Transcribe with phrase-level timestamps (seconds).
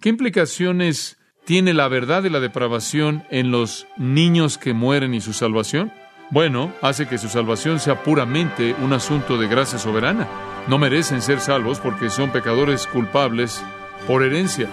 [0.00, 5.34] ¿Qué implicaciones tiene la verdad de la depravación en los niños que mueren y su
[5.34, 5.92] salvación?
[6.30, 10.26] Bueno, hace que su salvación sea puramente un asunto de gracia soberana.
[10.68, 13.62] No merecen ser salvos porque son pecadores culpables
[14.06, 14.70] por herencia.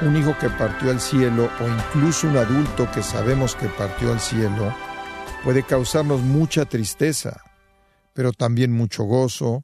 [0.00, 4.20] Un hijo que partió al cielo o incluso un adulto que sabemos que partió al
[4.20, 4.72] cielo
[5.46, 7.40] puede causarnos mucha tristeza,
[8.14, 9.62] pero también mucho gozo,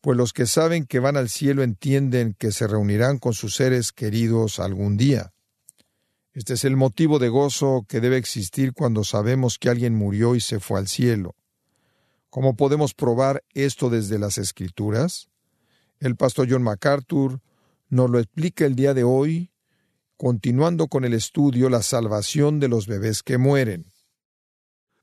[0.00, 3.92] pues los que saben que van al cielo entienden que se reunirán con sus seres
[3.92, 5.30] queridos algún día.
[6.32, 10.40] Este es el motivo de gozo que debe existir cuando sabemos que alguien murió y
[10.40, 11.36] se fue al cielo.
[12.28, 15.28] ¿Cómo podemos probar esto desde las Escrituras?
[16.00, 17.40] El pastor John MacArthur
[17.88, 19.52] nos lo explica el día de hoy,
[20.16, 23.86] continuando con el estudio La salvación de los bebés que mueren.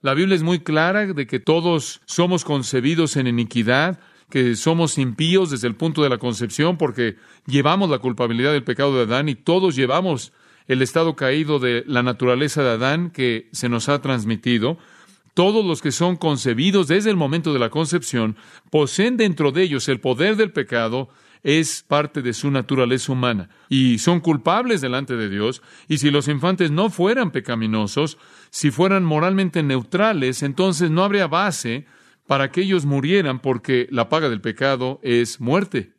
[0.07, 3.99] La Biblia es muy clara de que todos somos concebidos en iniquidad,
[4.29, 8.95] que somos impíos desde el punto de la concepción porque llevamos la culpabilidad del pecado
[8.95, 10.31] de Adán y todos llevamos
[10.69, 14.77] el estado caído de la naturaleza de Adán que se nos ha transmitido.
[15.33, 18.37] Todos los que son concebidos desde el momento de la concepción
[18.71, 21.09] poseen dentro de ellos el poder del pecado,
[21.43, 25.61] es parte de su naturaleza humana y son culpables delante de Dios.
[25.87, 28.17] Y si los infantes no fueran pecaminosos,
[28.49, 31.85] si fueran moralmente neutrales, entonces no habría base
[32.27, 35.93] para que ellos murieran porque la paga del pecado es muerte.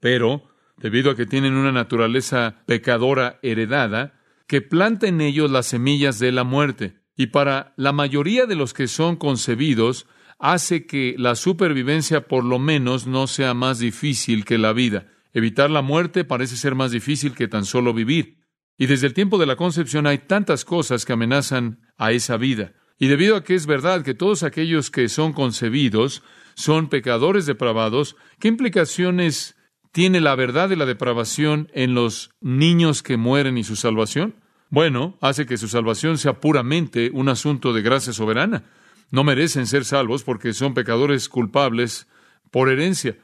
[0.00, 6.18] Pero, debido a que tienen una naturaleza pecadora heredada, que planta en ellos las semillas
[6.18, 6.96] de la muerte.
[7.16, 10.06] Y para la mayoría de los que son concebidos,
[10.40, 15.06] hace que la supervivencia por lo menos no sea más difícil que la vida.
[15.32, 18.38] Evitar la muerte parece ser más difícil que tan solo vivir.
[18.76, 22.72] Y desde el tiempo de la concepción hay tantas cosas que amenazan a esa vida.
[22.98, 26.22] Y debido a que es verdad que todos aquellos que son concebidos
[26.54, 29.56] son pecadores depravados, ¿qué implicaciones
[29.92, 34.34] tiene la verdad de la depravación en los niños que mueren y su salvación?
[34.70, 38.64] Bueno, hace que su salvación sea puramente un asunto de gracia soberana.
[39.10, 42.06] No merecen ser salvos porque son pecadores culpables
[42.50, 43.16] por herencia.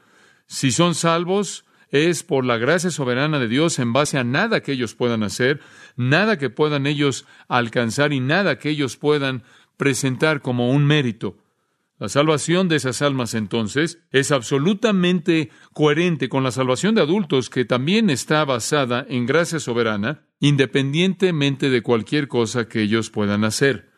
[0.45, 4.73] Si son salvos, es por la gracia soberana de Dios en base a nada que
[4.73, 5.61] ellos puedan hacer,
[5.95, 9.43] nada que puedan ellos alcanzar y nada que ellos puedan
[9.77, 11.37] presentar como un mérito.
[11.99, 17.65] La salvación de esas almas entonces es absolutamente coherente con la salvación de adultos que
[17.65, 23.89] también está basada en gracia soberana, independientemente de cualquier cosa que ellos puedan hacer.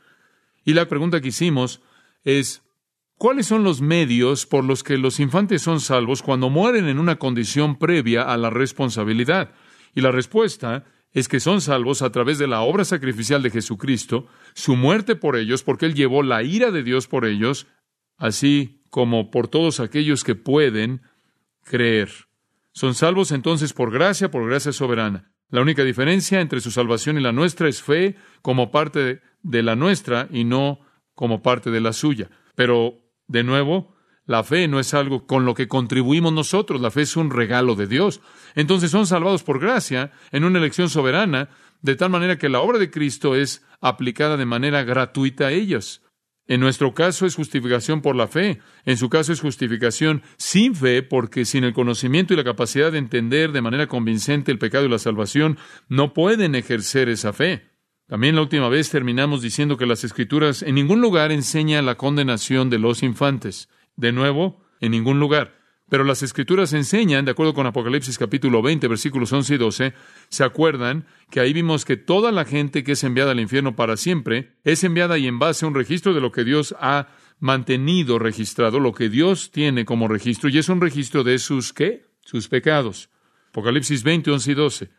[0.70, 1.82] Y la pregunta que hicimos
[2.24, 2.62] es,
[3.18, 7.16] ¿cuáles son los medios por los que los infantes son salvos cuando mueren en una
[7.16, 9.50] condición previa a la responsabilidad?
[9.96, 14.28] Y la respuesta es que son salvos a través de la obra sacrificial de Jesucristo,
[14.54, 17.66] su muerte por ellos, porque Él llevó la ira de Dios por ellos,
[18.18, 21.02] así como por todos aquellos que pueden
[21.64, 22.12] creer.
[22.74, 25.32] Son salvos entonces por gracia, por gracia soberana.
[25.50, 29.76] La única diferencia entre su salvación y la nuestra es fe como parte de la
[29.76, 30.80] nuestra y no
[31.16, 32.30] como parte de la suya.
[32.56, 32.96] Pero,
[33.28, 33.96] de nuevo,
[34.26, 37.76] la fe no es algo con lo que contribuimos nosotros, la fe es un regalo
[37.76, 38.22] de Dios.
[38.54, 41.50] Entonces son salvados por gracia en una elección soberana,
[41.82, 46.04] de tal manera que la obra de Cristo es aplicada de manera gratuita a ellos.
[46.46, 51.04] En nuestro caso es justificación por la fe, en su caso es justificación sin fe,
[51.04, 54.90] porque sin el conocimiento y la capacidad de entender de manera convincente el pecado y
[54.90, 55.58] la salvación,
[55.88, 57.69] no pueden ejercer esa fe.
[58.10, 62.72] También la última vez terminamos diciendo que las Escrituras en ningún lugar enseñan la condenación
[62.72, 63.70] de los infantes.
[63.96, 65.60] De nuevo, en ningún lugar.
[65.90, 69.94] Pero las escrituras enseñan, de acuerdo con Apocalipsis capítulo 20, versículos 11 y 12,
[70.30, 73.98] se acuerdan que ahí vimos que toda la gente que es enviada al infierno para
[73.98, 77.10] siempre es enviada y en base a un registro de lo que Dios ha
[77.40, 82.06] mantenido registrado, lo que Dios tiene como registro, y es un registro de sus qué?
[82.24, 83.10] Sus pecados.
[83.50, 84.90] Apocalipsis 20, 11 y 12.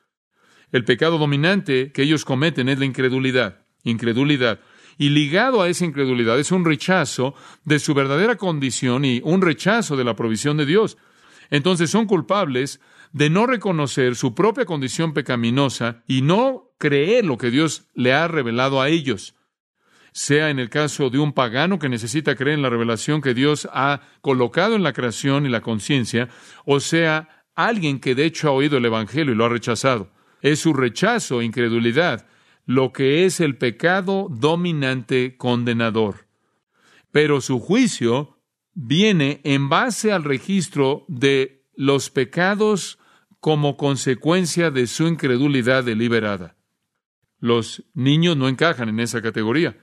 [0.73, 3.67] El pecado dominante que ellos cometen es la incredulidad.
[3.83, 4.61] Incredulidad.
[4.99, 9.97] Y ligado a esa incredulidad es un rechazo de su verdadera condición y un rechazo
[9.97, 10.99] de la provisión de Dios.
[11.49, 12.81] Entonces son culpables
[13.13, 18.29] de no reconocer su propia condición pecaminosa y no creer lo que Dios le ha
[18.29, 19.35] revelado a ellos.
[20.13, 23.69] Sea en el caso de un pagano que necesita creer en la revelación que Dios
[23.73, 26.29] ha colocado en la creación y la conciencia,
[26.65, 30.11] o sea alguien que de hecho ha oído el Evangelio y lo ha rechazado.
[30.43, 32.27] Es su rechazo incredulidad
[32.67, 36.29] lo que es el pecado dominante condenador.
[37.11, 38.39] Pero su juicio
[38.75, 42.99] viene en base al registro de los pecados
[43.41, 46.57] como consecuencia de su incredulidad deliberada.
[47.41, 49.79] Los niños no encajan en esa categoría.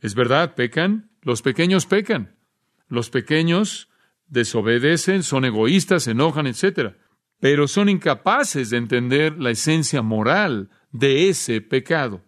[0.00, 2.34] Es verdad, pecan, los pequeños pecan.
[2.88, 3.88] Los pequeños
[4.28, 6.96] desobedecen, son egoístas, se enojan, etc.
[7.40, 12.22] Pero son incapaces de entender la esencia moral de ese pecado.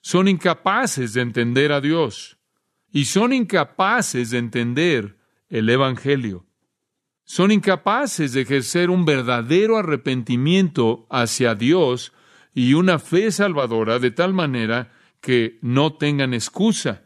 [0.00, 2.38] Son incapaces de entender a Dios.
[2.92, 5.16] Y son incapaces de entender
[5.48, 6.46] el Evangelio.
[7.24, 12.12] Son incapaces de ejercer un verdadero arrepentimiento hacia Dios
[12.52, 17.04] y una fe salvadora de tal manera que no tengan excusa.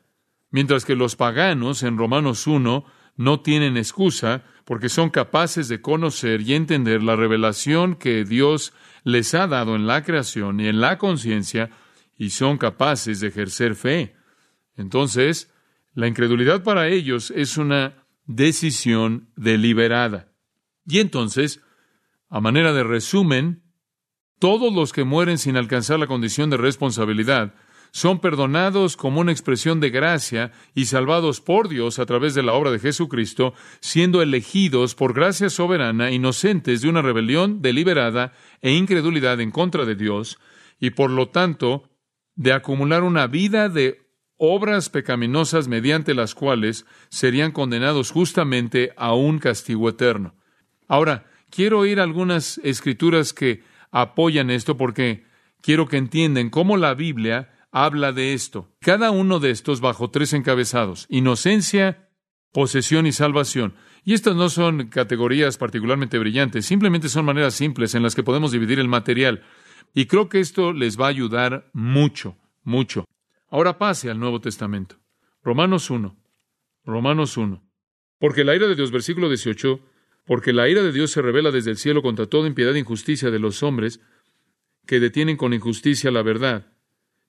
[0.51, 2.85] Mientras que los paganos en Romanos 1
[3.17, 9.33] no tienen excusa porque son capaces de conocer y entender la revelación que Dios les
[9.33, 11.71] ha dado en la creación y en la conciencia
[12.19, 14.15] y son capaces de ejercer fe.
[14.77, 15.51] Entonces,
[15.95, 20.35] la incredulidad para ellos es una decisión deliberada.
[20.85, 21.63] Y entonces,
[22.29, 23.63] a manera de resumen,
[24.39, 27.55] todos los que mueren sin alcanzar la condición de responsabilidad
[27.91, 32.53] son perdonados como una expresión de gracia y salvados por Dios a través de la
[32.53, 39.41] obra de Jesucristo, siendo elegidos por gracia soberana, inocentes de una rebelión deliberada e incredulidad
[39.41, 40.39] en contra de Dios,
[40.81, 41.91] y por lo tanto
[42.35, 49.41] de acumular una vida de obras pecaminosas mediante las cuales serían condenados justamente a un
[49.41, 50.37] castigo eterno.
[50.87, 55.25] Ahora, quiero oír algunas escrituras que apoyan esto porque
[55.61, 58.69] quiero que entiendan cómo la Biblia habla de esto.
[58.81, 61.07] Cada uno de estos bajo tres encabezados.
[61.09, 62.09] Inocencia,
[62.53, 63.75] posesión y salvación.
[64.05, 68.53] Y estas no son categorías particularmente brillantes, simplemente son maneras simples en las que podemos
[68.53, 69.43] dividir el material.
[69.95, 73.05] Y creo que esto les va a ayudar mucho, mucho.
[73.51, 74.97] Ahora pase al Nuevo Testamento.
[75.43, 76.17] Romanos 1.
[76.85, 77.63] Romanos 1.
[78.19, 79.81] Porque la ira de Dios, versículo 18,
[80.27, 83.31] porque la ira de Dios se revela desde el cielo contra toda impiedad e injusticia
[83.31, 84.01] de los hombres
[84.87, 86.78] que detienen con injusticia la verdad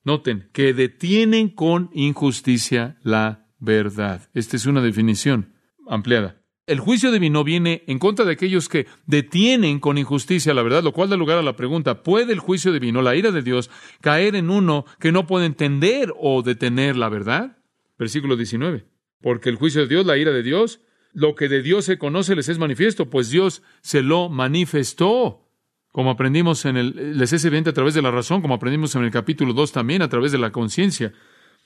[0.03, 4.29] Noten, que detienen con injusticia la verdad.
[4.33, 5.53] Esta es una definición
[5.87, 6.39] ampliada.
[6.67, 10.93] El juicio divino viene en contra de aquellos que detienen con injusticia la verdad, lo
[10.93, 14.35] cual da lugar a la pregunta, ¿puede el juicio divino, la ira de Dios, caer
[14.35, 17.57] en uno que no puede entender o detener la verdad?
[17.97, 18.85] Versículo 19.
[19.19, 20.81] Porque el juicio de Dios, la ira de Dios,
[21.11, 25.48] lo que de Dios se conoce les es manifiesto, pues Dios se lo manifestó
[25.91, 29.03] como aprendimos en el, les es evidente a través de la razón, como aprendimos en
[29.03, 31.13] el capítulo 2 también, a través de la conciencia.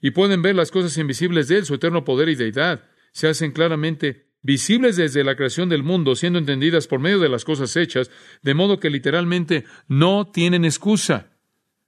[0.02, 2.84] Y pueden ver las cosas invisibles de Él, su eterno poder y deidad.
[3.12, 7.46] Se hacen claramente visibles desde la creación del mundo, siendo entendidas por medio de las
[7.46, 8.12] cosas hechas,
[8.42, 11.32] de modo que literalmente no tienen excusa.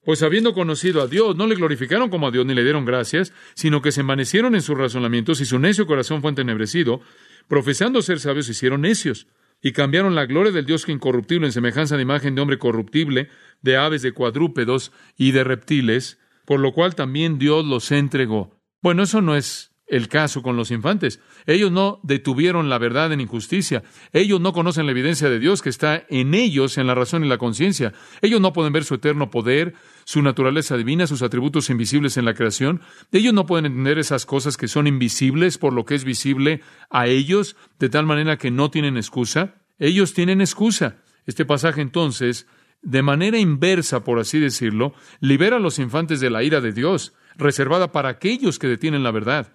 [0.03, 3.33] Pues habiendo conocido a Dios, no le glorificaron como a Dios ni le dieron gracias,
[3.55, 7.01] sino que se envanecieron en sus razonamientos y su necio corazón fue entenebrecido,
[7.47, 9.27] profesando ser sabios, hicieron necios
[9.61, 13.29] y cambiaron la gloria del Dios incorruptible en semejanza de imagen de hombre corruptible,
[13.61, 18.59] de aves, de cuadrúpedos y de reptiles, por lo cual también Dios los entregó.
[18.81, 21.19] Bueno, eso no es el caso con los infantes.
[21.45, 23.83] Ellos no detuvieron la verdad en injusticia.
[24.13, 27.27] Ellos no conocen la evidencia de Dios que está en ellos, en la razón y
[27.27, 27.93] la conciencia.
[28.21, 32.33] Ellos no pueden ver su eterno poder, su naturaleza divina, sus atributos invisibles en la
[32.33, 32.81] creación.
[33.11, 37.07] Ellos no pueden entender esas cosas que son invisibles por lo que es visible a
[37.07, 39.55] ellos, de tal manera que no tienen excusa.
[39.77, 40.97] Ellos tienen excusa.
[41.25, 42.47] Este pasaje entonces,
[42.81, 47.13] de manera inversa, por así decirlo, libera a los infantes de la ira de Dios,
[47.35, 49.53] reservada para aquellos que detienen la verdad.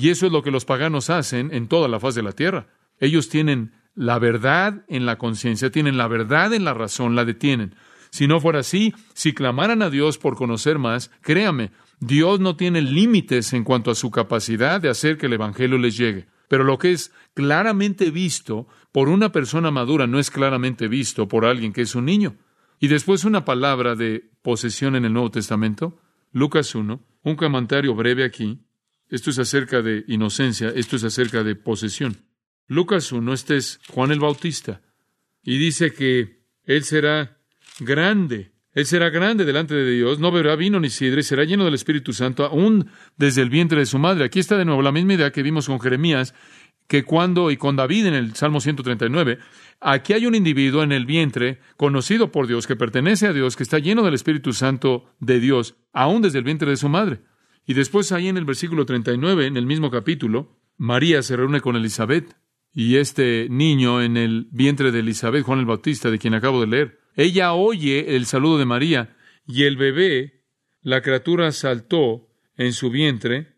[0.00, 2.68] Y eso es lo que los paganos hacen en toda la faz de la tierra.
[3.00, 7.74] Ellos tienen la verdad en la conciencia, tienen la verdad en la razón, la detienen.
[8.10, 12.80] Si no fuera así, si clamaran a Dios por conocer más, créame, Dios no tiene
[12.80, 16.28] límites en cuanto a su capacidad de hacer que el Evangelio les llegue.
[16.46, 21.44] Pero lo que es claramente visto por una persona madura no es claramente visto por
[21.44, 22.36] alguien que es un niño.
[22.78, 25.98] Y después una palabra de posesión en el Nuevo Testamento,
[26.30, 28.60] Lucas 1, un comentario breve aquí,
[29.10, 32.16] esto es acerca de inocencia, esto es acerca de posesión.
[32.66, 34.82] Lucas 1, este es Juan el Bautista,
[35.42, 37.38] y dice que él será
[37.80, 41.64] grande, él será grande delante de Dios, no beberá vino ni sidra, y será lleno
[41.64, 44.24] del Espíritu Santo aún desde el vientre de su madre.
[44.24, 46.34] Aquí está de nuevo la misma idea que vimos con Jeremías,
[46.86, 49.38] que cuando, y con David en el Salmo 139,
[49.80, 53.62] aquí hay un individuo en el vientre conocido por Dios, que pertenece a Dios, que
[53.62, 57.20] está lleno del Espíritu Santo de Dios, aún desde el vientre de su madre.
[57.68, 61.76] Y después ahí en el versículo 39, en el mismo capítulo, María se reúne con
[61.76, 62.34] Elizabeth
[62.72, 66.66] y este niño en el vientre de Elizabeth, Juan el Bautista, de quien acabo de
[66.66, 69.14] leer, ella oye el saludo de María
[69.46, 70.44] y el bebé,
[70.80, 73.57] la criatura saltó en su vientre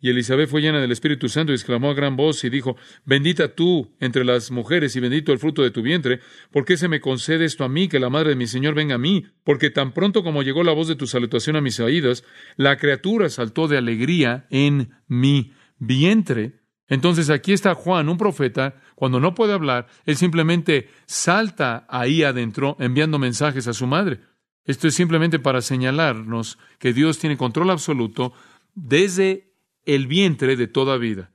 [0.00, 3.54] y Elizabeth fue llena del Espíritu Santo y exclamó a gran voz y dijo, Bendita
[3.54, 7.00] tú entre las mujeres y bendito el fruto de tu vientre, ¿por qué se me
[7.00, 9.26] concede esto a mí, que la madre de mi Señor venga a mí?
[9.44, 12.24] Porque tan pronto como llegó la voz de tu salutación a mis oídos,
[12.56, 16.60] la criatura saltó de alegría en mi vientre.
[16.88, 22.76] Entonces aquí está Juan, un profeta, cuando no puede hablar, él simplemente salta ahí adentro
[22.80, 24.20] enviando mensajes a su madre.
[24.64, 28.32] Esto es simplemente para señalarnos que Dios tiene control absoluto
[28.74, 29.49] desde
[29.94, 31.32] el vientre de toda vida.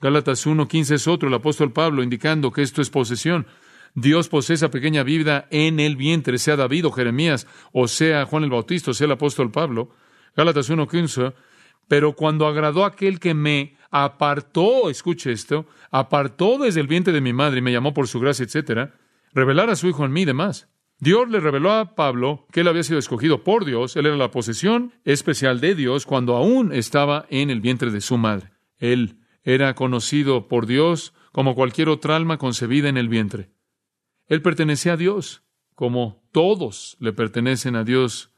[0.00, 3.46] Gálatas 1.15 es otro, el apóstol Pablo indicando que esto es posesión.
[3.94, 8.44] Dios posee esa pequeña vida en el vientre, sea David o Jeremías, o sea Juan
[8.44, 9.90] el Bautista, o sea el apóstol Pablo.
[10.36, 11.32] Gálatas 1.15,
[11.88, 17.32] pero cuando agradó aquel que me apartó, escuche esto, apartó desde el vientre de mi
[17.32, 18.94] madre y me llamó por su gracia, etcétera,
[19.32, 20.68] revelar a su Hijo en mí demás.
[21.04, 24.30] Dios le reveló a Pablo que él había sido escogido por Dios, él era la
[24.30, 28.52] posesión especial de Dios cuando aún estaba en el vientre de su madre.
[28.78, 33.50] Él era conocido por Dios como cualquier otra alma concebida en el vientre.
[34.28, 35.42] Él pertenecía a Dios,
[35.74, 38.30] como todos le pertenecen a Dios.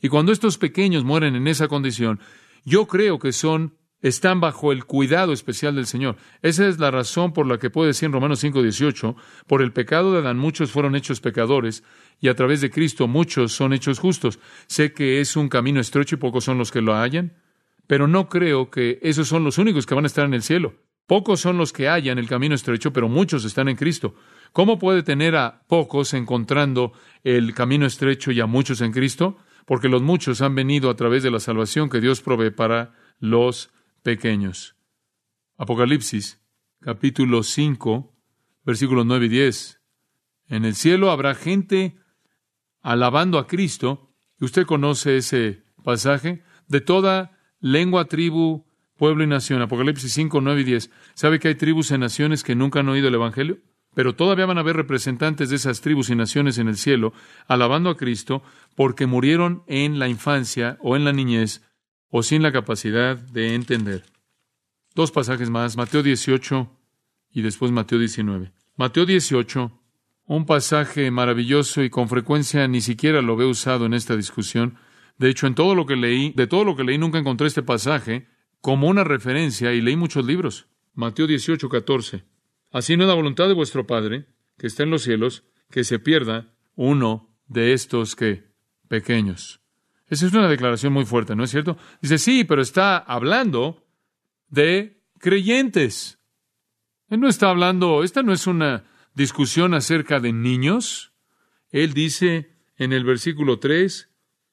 [0.00, 2.20] Y cuando estos pequeños mueren en esa condición,
[2.64, 6.16] yo creo que son están bajo el cuidado especial del Señor.
[6.42, 10.12] Esa es la razón por la que puede decir en Romanos 5:18, por el pecado
[10.12, 11.82] de Adán muchos fueron hechos pecadores
[12.20, 14.38] y a través de Cristo muchos son hechos justos.
[14.66, 17.32] Sé que es un camino estrecho y pocos son los que lo hallan,
[17.86, 20.74] pero no creo que esos son los únicos que van a estar en el cielo.
[21.06, 24.14] Pocos son los que hallan el camino estrecho, pero muchos están en Cristo.
[24.52, 26.92] ¿Cómo puede tener a pocos encontrando
[27.22, 29.38] el camino estrecho y a muchos en Cristo?
[29.64, 33.70] Porque los muchos han venido a través de la salvación que Dios provee para los
[34.04, 34.76] pequeños.
[35.56, 36.38] Apocalipsis,
[36.80, 38.14] capítulo 5,
[38.64, 39.80] versículos 9 y 10.
[40.48, 41.96] En el cielo habrá gente
[42.82, 49.62] alabando a Cristo, y usted conoce ese pasaje, de toda lengua, tribu, pueblo y nación.
[49.62, 50.90] Apocalipsis 5, 9 y 10.
[51.14, 53.58] ¿Sabe que hay tribus y naciones que nunca han oído el Evangelio?
[53.94, 57.14] Pero todavía van a haber representantes de esas tribus y naciones en el cielo
[57.46, 58.42] alabando a Cristo
[58.74, 61.62] porque murieron en la infancia o en la niñez
[62.16, 64.04] o sin la capacidad de entender.
[64.94, 66.70] Dos pasajes más, Mateo 18
[67.32, 68.52] y después Mateo 19.
[68.76, 69.82] Mateo 18,
[70.26, 74.78] un pasaje maravilloso y con frecuencia ni siquiera lo veo usado en esta discusión.
[75.18, 77.64] De hecho, en todo lo que leí, de todo lo que leí nunca encontré este
[77.64, 78.28] pasaje
[78.60, 80.68] como una referencia y leí muchos libros.
[80.92, 82.22] Mateo 18, 14.
[82.70, 85.98] Así no es la voluntad de vuestro Padre, que está en los cielos, que se
[85.98, 88.52] pierda uno de estos que
[88.86, 89.63] pequeños.
[90.08, 91.78] Esa es una declaración muy fuerte, ¿no es cierto?
[92.00, 93.86] Dice, sí, pero está hablando
[94.48, 96.18] de creyentes.
[97.08, 98.84] Él no está hablando, esta no es una
[99.14, 101.12] discusión acerca de niños.
[101.70, 104.10] Él dice en el versículo 3,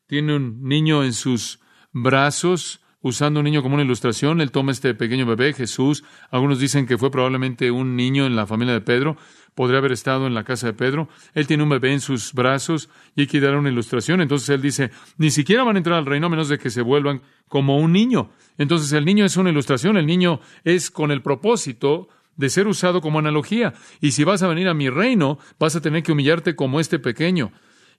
[0.08, 1.60] tiene un niño en sus
[1.92, 4.42] brazos, usando un niño como una ilustración.
[4.42, 6.04] Él toma este pequeño bebé, Jesús.
[6.30, 9.18] Algunos dicen que fue probablemente un niño en la familia de Pedro
[9.56, 11.10] podría haber estado en la casa de Pedro.
[11.34, 14.22] Él tiene un bebé en sus brazos y hay que dar una ilustración.
[14.22, 16.82] Entonces él dice, ni siquiera van a entrar al reino a menos de que se
[16.82, 18.32] vuelvan como un niño.
[18.58, 23.02] Entonces el niño es una ilustración, el niño es con el propósito de ser usado
[23.02, 23.74] como analogía.
[24.00, 27.00] Y si vas a venir a mi reino, vas a tener que humillarte como este
[27.00, 27.52] pequeño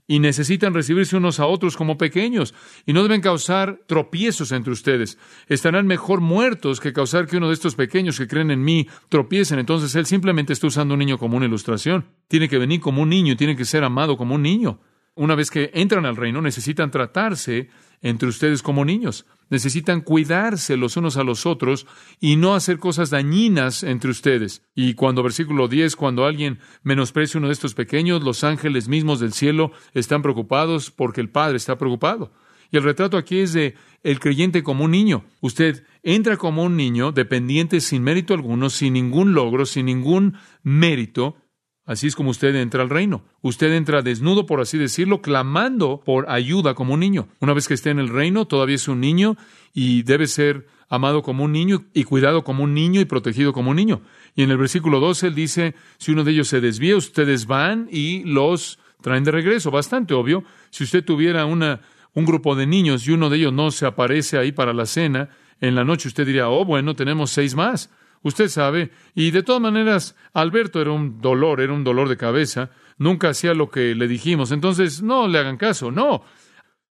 [0.06, 2.54] y necesitan recibirse unos a otros como pequeños
[2.86, 5.18] y no deben causar tropiezos entre ustedes.
[5.48, 9.58] Estarán mejor muertos que causar que uno de estos pequeños que creen en mí tropiecen.
[9.58, 12.06] Entonces él simplemente está usando un niño como una ilustración.
[12.28, 14.80] Tiene que venir como un niño tiene que ser amado como un niño.
[15.14, 17.68] Una vez que entran al reino, necesitan tratarse
[18.00, 19.26] entre ustedes como niños.
[19.50, 21.86] Necesitan cuidarse los unos a los otros
[22.20, 24.62] y no hacer cosas dañinas entre ustedes.
[24.74, 29.34] Y cuando versículo 10, cuando alguien menosprecia uno de estos pequeños, los ángeles mismos del
[29.34, 32.32] cielo están preocupados porque el Padre está preocupado.
[32.70, 35.24] Y el retrato aquí es de el creyente como un niño.
[35.42, 41.36] Usted entra como un niño, dependiente sin mérito alguno, sin ningún logro, sin ningún mérito,
[41.84, 43.24] Así es como usted entra al reino.
[43.40, 47.28] Usted entra desnudo, por así decirlo, clamando por ayuda como un niño.
[47.40, 49.36] Una vez que esté en el reino, todavía es un niño
[49.74, 53.70] y debe ser amado como un niño y cuidado como un niño y protegido como
[53.70, 54.02] un niño.
[54.36, 57.88] Y en el versículo 12 él dice, si uno de ellos se desvía, ustedes van
[57.90, 59.72] y los traen de regreso.
[59.72, 60.44] Bastante obvio.
[60.70, 61.80] Si usted tuviera una,
[62.14, 65.30] un grupo de niños y uno de ellos no se aparece ahí para la cena,
[65.60, 67.90] en la noche usted diría, oh, bueno, tenemos seis más.
[68.22, 72.70] Usted sabe, y de todas maneras, Alberto era un dolor, era un dolor de cabeza,
[72.98, 76.22] nunca hacía lo que le dijimos, entonces no le hagan caso, no.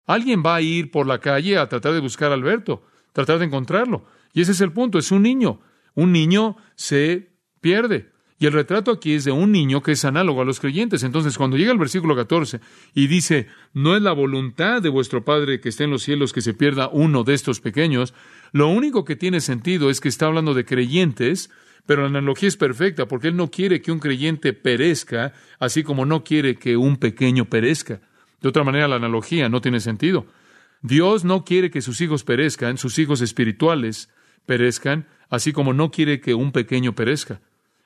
[0.07, 3.47] Alguien va a ir por la calle a tratar de buscar a Alberto, tratar de
[3.47, 5.61] encontrarlo, y ese es el punto, es un niño.
[5.95, 8.13] Un niño se pierde.
[8.39, 11.03] Y el retrato aquí es de un niño que es análogo a los creyentes.
[11.03, 12.61] Entonces, cuando llega el versículo 14
[12.95, 16.43] y dice, no es la voluntad de vuestro Padre que esté en los cielos que
[16.43, 18.13] se pierda uno de estos pequeños,
[18.53, 21.51] lo único que tiene sentido es que está hablando de creyentes,
[21.87, 26.05] pero la analogía es perfecta porque Él no quiere que un creyente perezca, así como
[26.05, 28.01] no quiere que un pequeño perezca.
[28.43, 30.27] De otra manera, la analogía no tiene sentido.
[30.83, 34.11] Dios no quiere que sus hijos perezcan, sus hijos espirituales
[34.45, 37.41] perezcan, así como no quiere que un pequeño perezca.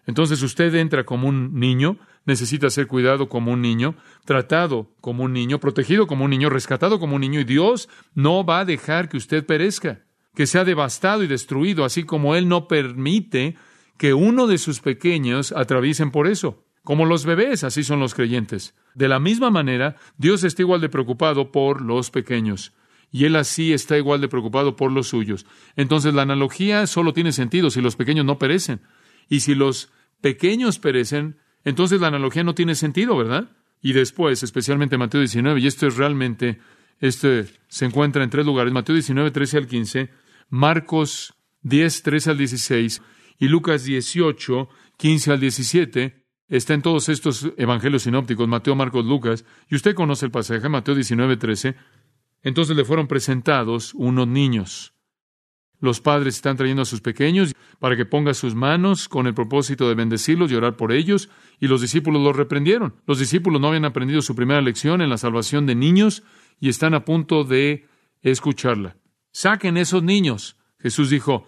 [0.07, 5.33] Entonces usted entra como un niño, necesita ser cuidado como un niño, tratado como un
[5.33, 9.09] niño, protegido como un niño, rescatado como un niño, y Dios no va a dejar
[9.09, 10.01] que usted perezca,
[10.35, 13.57] que sea devastado y destruido, así como Él no permite
[13.97, 16.65] que uno de sus pequeños atraviesen por eso.
[16.83, 18.75] Como los bebés, así son los creyentes.
[18.95, 22.73] De la misma manera, Dios está igual de preocupado por los pequeños.
[23.13, 25.45] Y Él así está igual de preocupado por los suyos.
[25.77, 28.81] Entonces la analogía solo tiene sentido si los pequeños no perecen.
[29.31, 33.53] Y si los pequeños perecen, entonces la analogía no tiene sentido, ¿verdad?
[33.81, 36.59] Y después, especialmente Mateo 19, y esto es realmente,
[36.99, 40.11] este se encuentra en tres lugares, Mateo 19, 13 al 15,
[40.51, 41.33] Marcos
[41.63, 43.03] 10, 13 al 16
[43.39, 44.69] y Lucas 18,
[44.99, 50.27] 15 al 17, está en todos estos evangelios sinópticos, Mateo, Marcos, Lucas, y usted conoce
[50.27, 51.77] el pasaje, Mateo 19, 13,
[52.43, 54.93] entonces le fueron presentados unos niños.
[55.81, 59.89] Los padres están trayendo a sus pequeños para que ponga sus manos con el propósito
[59.89, 62.95] de bendecirlos y orar por ellos, y los discípulos los reprendieron.
[63.07, 66.23] Los discípulos no habían aprendido su primera lección en la salvación de niños
[66.61, 67.87] y están a punto de
[68.23, 68.97] escucharla.
[69.33, 70.57] Saquen esos niños.
[70.79, 71.47] Jesús dijo,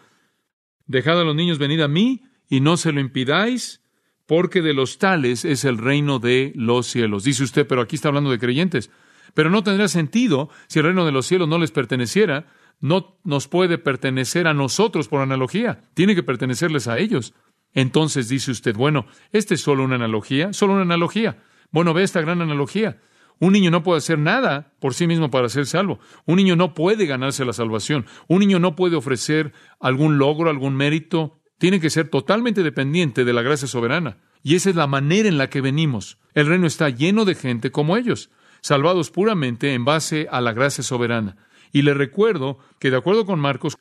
[0.87, 3.83] Dejad a los niños venir a mí y no se lo impidáis,
[4.27, 7.25] porque de los tales es el reino de los cielos.
[7.25, 8.91] Dice usted, pero aquí está hablando de creyentes.
[9.35, 12.47] Pero no tendría sentido si el reino de los cielos no les perteneciera,
[12.83, 17.33] no nos puede pertenecer a nosotros por analogía, tiene que pertenecerles a ellos.
[17.73, 20.53] Entonces dice usted, bueno, ¿este es solo una analogía?
[20.53, 21.43] Solo una analogía.
[21.71, 23.01] Bueno, ve esta gran analogía.
[23.39, 26.01] Un niño no puede hacer nada por sí mismo para ser salvo.
[26.27, 28.05] Un niño no puede ganarse la salvación.
[28.29, 31.41] Un niño no puede ofrecer algún logro, algún mérito.
[31.59, 34.19] Tiene que ser totalmente dependiente de la gracia soberana.
[34.43, 36.19] Y esa es la manera en la que venimos.
[36.35, 40.85] El reino está lleno de gente como ellos, salvados puramente en base a la gracia
[40.85, 41.37] soberana.
[41.73, 43.77] Y le recuerdo que, de acuerdo con Marcos,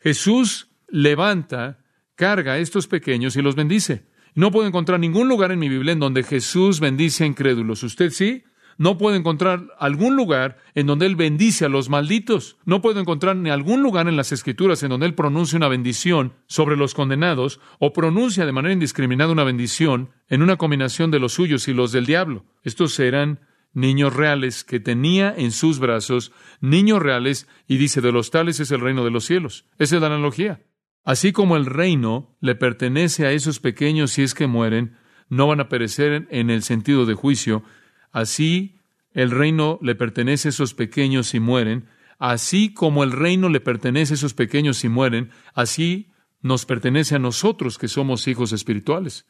[0.00, 1.78] Jesús levanta,
[2.16, 4.06] carga a estos pequeños y los bendice.
[4.34, 7.82] No puedo encontrar ningún lugar en mi Biblia en donde Jesús bendice a incrédulos.
[7.82, 8.44] ¿Usted sí?
[8.76, 12.56] No puedo encontrar algún lugar en donde Él bendice a los malditos.
[12.64, 16.32] No puedo encontrar ni algún lugar en las Escrituras en donde Él pronuncia una bendición
[16.46, 21.34] sobre los condenados o pronuncia de manera indiscriminada una bendición en una combinación de los
[21.34, 22.44] suyos y los del diablo.
[22.64, 23.40] Estos serán
[23.74, 28.70] niños reales que tenía en sus brazos, niños reales, y dice, de los tales es
[28.70, 29.66] el reino de los cielos.
[29.78, 30.62] Esa es la analogía.
[31.04, 34.96] Así como el reino le pertenece a esos pequeños si es que mueren,
[35.28, 37.62] no van a perecer en el sentido de juicio,
[38.10, 38.78] así
[39.12, 41.86] el reino le pertenece a esos pequeños si mueren,
[42.18, 46.10] así como el reino le pertenece a esos pequeños si mueren, así
[46.40, 49.26] nos pertenece a nosotros que somos hijos espirituales.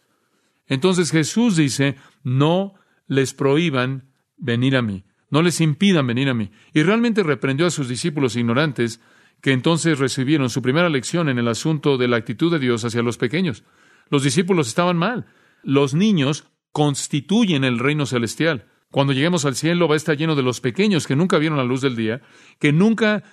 [0.67, 2.75] Entonces Jesús dice, no
[3.07, 5.05] les prohíban venir a mí.
[5.31, 6.51] No les impidan venir a mí.
[6.73, 9.01] Y realmente reprendió a sus discípulos ignorantes
[9.41, 13.03] que entonces recibieron su primera lección en el asunto de la actitud de Dios hacia
[13.03, 13.65] los pequeños.
[14.09, 15.27] Los discípulos estaban mal.
[15.63, 18.67] Los niños constituyen el reino celestial.
[18.91, 21.65] Cuando lleguemos al cielo va a estar lleno de los pequeños que nunca vieron la
[21.65, 22.23] luz del día,
[22.61, 23.25] que nunca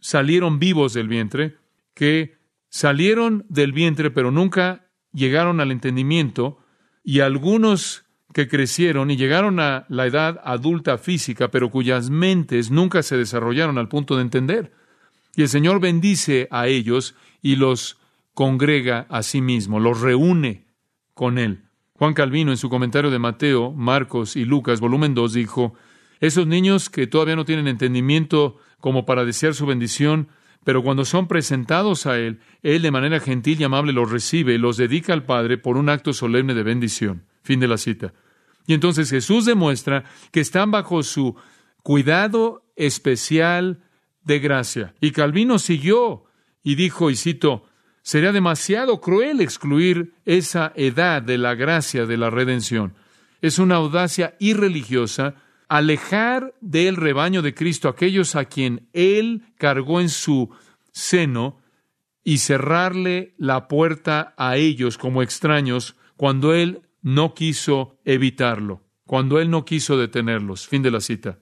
[0.00, 1.58] salieron vivos del vientre,
[1.94, 2.38] que
[2.70, 6.58] salieron del vientre pero nunca llegaron al entendimiento,
[7.04, 8.01] y algunos
[8.32, 13.78] que crecieron y llegaron a la edad adulta física, pero cuyas mentes nunca se desarrollaron
[13.78, 14.72] al punto de entender.
[15.36, 17.98] Y el Señor bendice a ellos y los
[18.34, 20.66] congrega a sí mismo, los reúne
[21.14, 21.64] con Él.
[21.94, 25.74] Juan Calvino, en su comentario de Mateo, Marcos y Lucas, volumen 2, dijo,
[26.20, 30.28] esos niños que todavía no tienen entendimiento como para desear su bendición,
[30.64, 34.58] pero cuando son presentados a Él, Él de manera gentil y amable los recibe y
[34.58, 37.24] los dedica al Padre por un acto solemne de bendición.
[37.42, 38.12] Fin de la cita.
[38.66, 41.36] Y entonces Jesús demuestra que están bajo su
[41.82, 43.82] cuidado especial
[44.24, 44.94] de gracia.
[45.00, 46.24] Y Calvino siguió
[46.62, 47.64] y dijo, y cito,
[48.02, 52.94] sería demasiado cruel excluir esa edad de la gracia de la redención.
[53.40, 55.34] Es una audacia irreligiosa
[55.68, 60.50] alejar del rebaño de Cristo aquellos a quien Él cargó en su
[60.92, 61.60] seno
[62.22, 69.50] y cerrarle la puerta a ellos como extraños cuando Él no quiso evitarlo, cuando él
[69.50, 70.66] no quiso detenerlos.
[70.66, 71.40] Fin de la cita.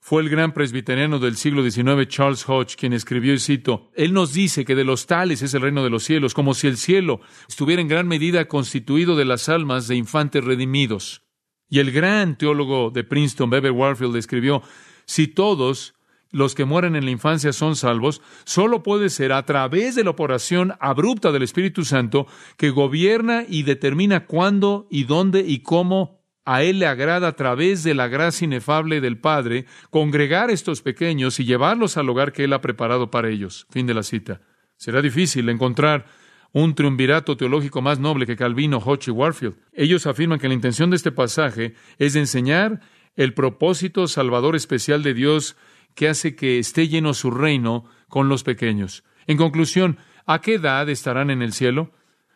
[0.00, 4.32] Fue el gran presbiteriano del siglo XIX, Charles Hodge, quien escribió y cito, Él nos
[4.32, 7.20] dice que de los tales es el reino de los cielos, como si el cielo
[7.48, 11.22] estuviera en gran medida constituido de las almas de infantes redimidos.
[11.68, 14.62] Y el gran teólogo de Princeton, Beber Warfield, escribió,
[15.04, 15.94] si todos
[16.32, 20.10] los que mueren en la infancia son salvos, solo puede ser a través de la
[20.10, 26.62] operación abrupta del Espíritu Santo que gobierna y determina cuándo y dónde y cómo a
[26.62, 31.44] Él le agrada a través de la gracia inefable del Padre congregar estos pequeños y
[31.44, 33.66] llevarlos al hogar que Él ha preparado para ellos.
[33.70, 34.40] Fin de la cita.
[34.76, 36.06] Será difícil encontrar
[36.52, 39.56] un triunvirato teológico más noble que Calvino, Hodge y Warfield.
[39.72, 42.80] Ellos afirman que la intención de este pasaje es de enseñar
[43.14, 45.56] el propósito salvador especial de Dios
[45.94, 49.04] que hace que esté lleno su reino con los pequeños.
[49.26, 51.92] En conclusión, ¿a qué edad estarán en el cielo?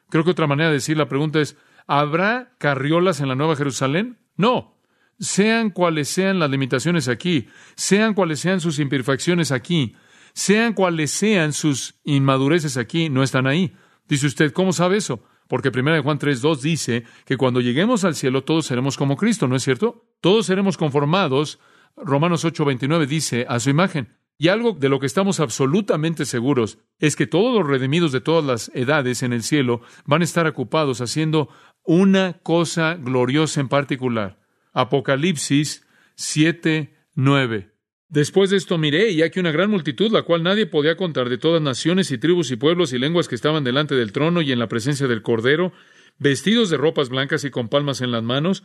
[0.09, 4.19] Creo que otra manera de decir la pregunta es, ¿habrá carriolas en la Nueva Jerusalén?
[4.37, 4.77] No.
[5.19, 9.95] Sean cuales sean las limitaciones aquí, sean cuales sean sus imperfecciones aquí,
[10.35, 13.75] sean cuales sean sus inmadureces aquí, no están ahí.
[14.09, 15.25] Dice usted, ¿cómo sabe eso?
[15.49, 19.57] Porque 1 Juan 3.2 dice que cuando lleguemos al cielo todos seremos como Cristo, ¿no
[19.57, 20.05] es cierto?
[20.21, 21.59] Todos seremos conformados.
[21.97, 24.17] Romanos 8.29 dice a su imagen.
[24.39, 28.45] Y algo de lo que estamos absolutamente seguros es que todos los redimidos de todas
[28.45, 31.49] las edades en el cielo van a estar ocupados haciendo
[31.85, 34.39] una cosa gloriosa en particular.
[34.75, 35.87] Apocalipsis
[36.19, 37.73] 7.9.
[38.09, 41.39] Después de esto miré, y aquí una gran multitud, la cual nadie podía contar, de
[41.39, 44.59] todas naciones y tribus y pueblos y lenguas que estaban delante del trono y en
[44.59, 45.73] la presencia del Cordero,
[46.19, 48.65] vestidos de ropas blancas y con palmas en las manos,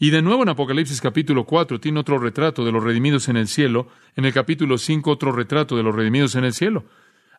[0.00, 3.48] Y de nuevo en Apocalipsis capítulo 4 tiene otro retrato de los redimidos en el
[3.48, 6.84] cielo, en el capítulo 5 otro retrato de los redimidos en el cielo.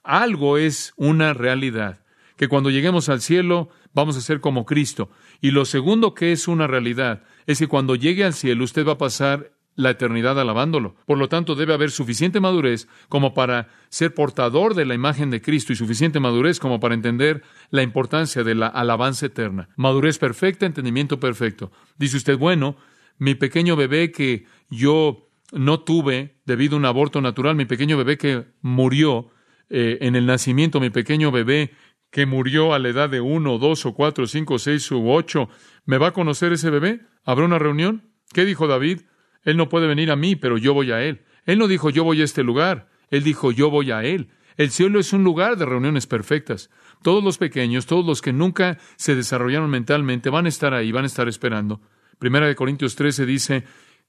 [0.04, 2.04] Algo es una realidad,
[2.36, 5.10] que cuando lleguemos al cielo vamos a ser como Cristo.
[5.40, 8.94] Y lo segundo que es una realidad es que cuando llegue al cielo usted va
[8.94, 10.96] a pasar la eternidad alabándolo.
[11.06, 15.42] Por lo tanto, debe haber suficiente madurez como para ser portador de la imagen de
[15.42, 19.70] Cristo y suficiente madurez como para entender la importancia de la alabanza eterna.
[19.78, 21.72] Madurez perfecta, entendimiento perfecto.
[21.98, 22.76] Dice usted, bueno,
[23.20, 28.18] mi pequeño bebé que yo no tuve debido a un aborto natural, mi pequeño bebé
[28.18, 29.30] que murió
[29.70, 31.72] eh, en el nacimiento, mi pequeño bebé
[32.12, 35.48] que murió a la edad de uno, dos o cuatro, cinco, seis u ocho,
[35.86, 37.00] ¿me va a conocer ese bebé?
[37.24, 38.12] ¿Habrá una reunión?
[38.34, 39.04] ¿Qué dijo David?
[39.44, 41.22] Él no puede venir a mí, pero yo voy a Él.
[41.46, 44.30] Él no dijo yo voy a este lugar, Él dijo yo voy a Él.
[44.58, 46.70] El cielo es un lugar de reuniones perfectas.
[47.02, 51.06] Todos los pequeños, todos los que nunca se desarrollaron mentalmente, van a estar ahí, van
[51.06, 51.80] a estar esperando.
[52.18, 53.64] Primera de Corintios 13 dice,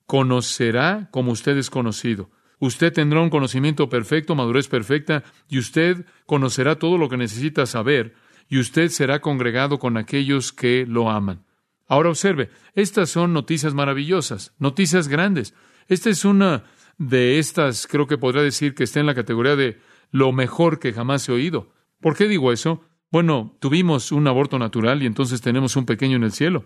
[0.07, 2.31] conocerá como usted es conocido.
[2.59, 8.15] Usted tendrá un conocimiento perfecto, madurez perfecta, y usted conocerá todo lo que necesita saber,
[8.49, 11.45] y usted será congregado con aquellos que lo aman.
[11.91, 15.55] Ahora observe, estas son noticias maravillosas, noticias grandes.
[15.89, 16.63] Esta es una
[16.99, 19.81] de estas, creo que podría decir que está en la categoría de
[20.13, 21.73] lo mejor que jamás he oído.
[21.99, 22.85] ¿Por qué digo eso?
[23.11, 26.65] Bueno, tuvimos un aborto natural y entonces tenemos un pequeño en el cielo.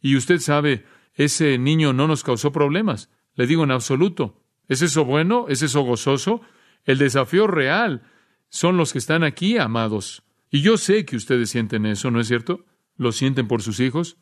[0.00, 3.08] Y usted sabe, ese niño no nos causó problemas.
[3.36, 4.42] Le digo en absoluto.
[4.66, 5.46] ¿Es eso bueno?
[5.48, 6.40] ¿Es eso gozoso?
[6.84, 8.02] El desafío real
[8.48, 10.24] son los que están aquí, amados.
[10.50, 12.66] Y yo sé que ustedes sienten eso, ¿no es cierto?
[12.96, 14.18] ¿Lo sienten por sus hijos?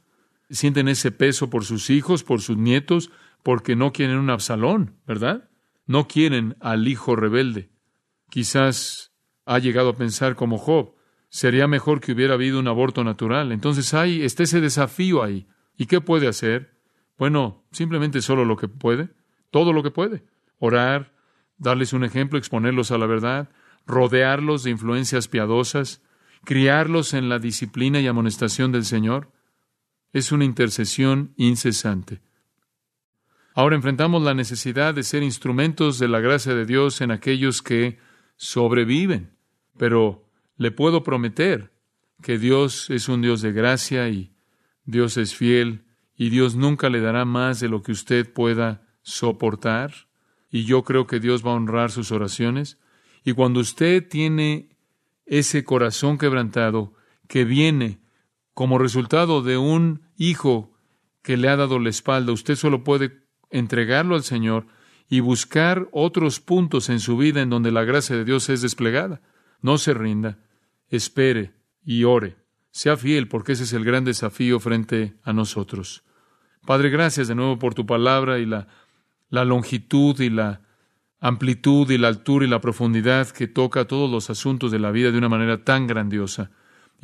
[0.51, 3.11] Sienten ese peso por sus hijos, por sus nietos,
[3.43, 5.49] porque no quieren un Absalón, ¿verdad?
[5.87, 7.71] No quieren al hijo rebelde.
[8.31, 9.13] Quizás
[9.45, 10.95] ha llegado a pensar como Job,
[11.29, 13.53] sería mejor que hubiera habido un aborto natural.
[13.53, 15.47] Entonces hay, está ese desafío ahí.
[15.77, 16.79] ¿Y qué puede hacer?
[17.19, 19.11] Bueno, simplemente solo lo que puede,
[19.51, 20.25] todo lo que puede.
[20.59, 21.13] Orar,
[21.59, 23.51] darles un ejemplo, exponerlos a la verdad,
[23.87, 26.03] rodearlos de influencias piadosas,
[26.45, 29.34] criarlos en la disciplina y amonestación del Señor
[30.15, 32.23] es una intercesión incesante.
[33.53, 37.99] Ahora enfrentamos la necesidad de ser instrumentos de la gracia de Dios en aquellos que
[38.37, 39.37] sobreviven,
[39.77, 40.25] pero
[40.57, 41.73] le puedo prometer
[42.23, 44.33] que Dios es un Dios de gracia y
[44.85, 45.85] Dios es fiel
[46.17, 49.93] y Dios nunca le dará más de lo que usted pueda soportar.
[50.49, 52.79] Y yo creo que Dios va a honrar sus oraciones.
[53.25, 54.77] Y cuando usted tiene
[55.27, 56.95] ese corazón quebrantado
[57.27, 58.04] que viene
[58.55, 60.73] como resultado de un hijo
[61.23, 64.67] que le ha dado la espalda, usted solo puede entregarlo al Señor
[65.09, 69.21] y buscar otros puntos en su vida en donde la gracia de Dios es desplegada.
[69.61, 70.39] No se rinda,
[70.89, 71.53] espere
[71.85, 72.37] y ore.
[72.71, 76.03] Sea fiel porque ese es el gran desafío frente a nosotros.
[76.67, 78.67] Padre, gracias de nuevo por tu palabra y la,
[79.31, 80.63] longitud y la
[81.21, 85.11] amplitud y la altura y la profundidad que toca todos los asuntos de la vida
[85.11, 86.51] de una manera tan grandiosa.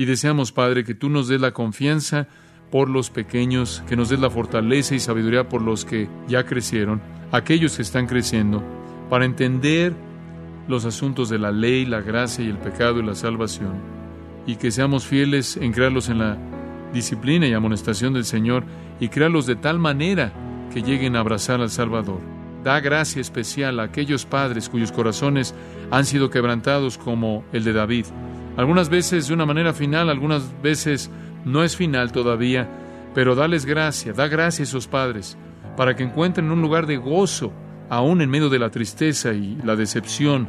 [0.01, 2.27] Y deseamos, Padre, que tú nos des la confianza
[2.71, 7.03] por los pequeños, que nos des la fortaleza y sabiduría por los que ya crecieron,
[7.33, 8.63] aquellos que están creciendo,
[9.11, 9.93] para entender
[10.69, 13.75] los asuntos de la ley, la gracia y el pecado y la salvación,
[14.47, 16.39] y que seamos fieles en crearlos en la
[16.95, 18.65] disciplina y amonestación del Señor,
[19.01, 20.33] y crearlos de tal manera
[20.73, 22.23] que lleguen a abrazar al Salvador.
[22.65, 25.55] Da gracia especial a aquellos padres cuyos corazones
[25.91, 28.07] han sido quebrantados como el de David.
[28.57, 31.11] Algunas veces de una manera final, algunas veces
[31.45, 32.69] no es final todavía,
[33.15, 35.37] pero dales gracia, da gracia a esos padres
[35.77, 37.53] para que encuentren un lugar de gozo,
[37.89, 40.49] aún en medio de la tristeza y la decepción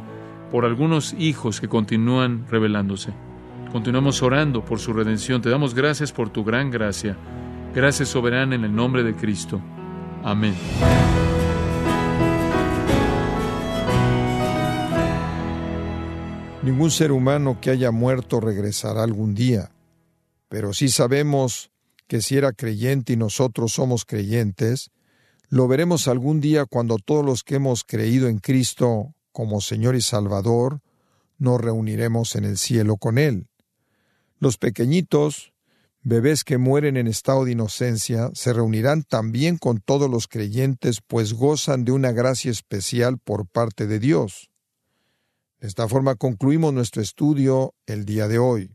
[0.50, 3.14] por algunos hijos que continúan rebelándose.
[3.72, 5.40] Continuamos orando por su redención.
[5.40, 7.16] Te damos gracias por tu gran gracia.
[7.74, 9.62] Gracias soberana en el nombre de Cristo.
[10.22, 10.54] Amén.
[16.62, 19.72] Ningún ser humano que haya muerto regresará algún día,
[20.48, 21.72] pero sí sabemos
[22.06, 24.92] que si era creyente y nosotros somos creyentes,
[25.48, 30.02] lo veremos algún día cuando todos los que hemos creído en Cristo como Señor y
[30.02, 30.82] Salvador
[31.36, 33.48] nos reuniremos en el cielo con Él.
[34.38, 35.52] Los pequeñitos,
[36.02, 41.32] bebés que mueren en estado de inocencia, se reunirán también con todos los creyentes, pues
[41.32, 44.51] gozan de una gracia especial por parte de Dios.
[45.62, 48.74] De esta forma concluimos nuestro estudio el día de hoy.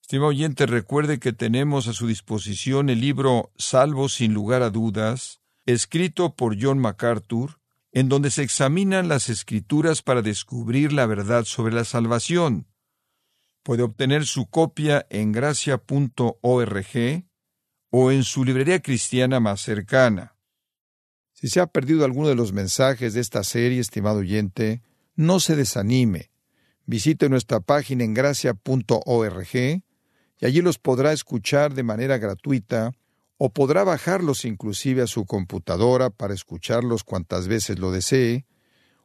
[0.00, 5.40] Estimado oyente, recuerde que tenemos a su disposición el libro Salvo sin lugar a dudas,
[5.66, 7.58] escrito por John MacArthur,
[7.90, 12.68] en donde se examinan las escrituras para descubrir la verdad sobre la salvación.
[13.64, 16.86] Puede obtener su copia en gracia.org
[17.90, 20.36] o en su librería cristiana más cercana.
[21.32, 24.80] Si se ha perdido alguno de los mensajes de esta serie, estimado oyente,
[25.22, 26.30] no se desanime.
[26.84, 32.92] Visite nuestra página en gracia.org y allí los podrá escuchar de manera gratuita
[33.38, 38.46] o podrá bajarlos inclusive a su computadora para escucharlos cuantas veces lo desee,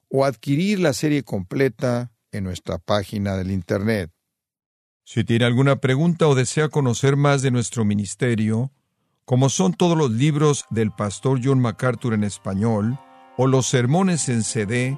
[0.10, 4.12] o adquirir la serie completa en nuestra página del Internet.
[5.04, 8.72] Si tiene alguna pregunta o desea conocer más de nuestro ministerio,
[9.26, 13.00] como son todos los libros del pastor John MacArthur en español,
[13.38, 14.98] o los sermones en CD,